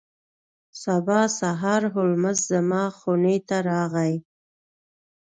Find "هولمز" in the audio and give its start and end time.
1.93-2.37